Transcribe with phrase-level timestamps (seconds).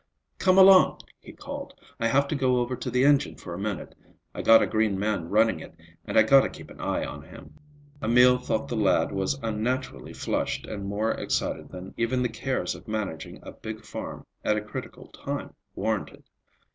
[0.39, 1.75] "Come along," he called.
[1.99, 3.93] "I have to go over to the engine for a minute.
[4.33, 7.59] I gotta green man running it, and I gotta to keep an eye on him."
[8.01, 12.87] Emil thought the lad was unnaturally flushed and more excited than even the cares of
[12.87, 16.23] managing a big farm at a critical time warranted.